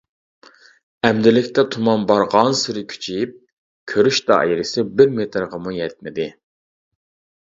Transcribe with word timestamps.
ئەمدىلىكتە 1.09 1.63
تۇمان 1.75 2.07
بارغانسېرى 2.11 2.83
كۈچىيىپ 2.93 3.37
كۆرۈش 3.93 4.23
دائىرىسى 4.33 4.87
بىر 4.99 5.13
مېتىرغىمۇ 5.21 5.75
يەتمىدى. 5.81 6.27